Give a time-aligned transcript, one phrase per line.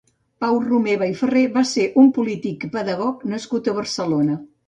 [0.43, 4.43] Pau Romeva i Ferrer va ser un polític i pedagog nascut a Barcelona.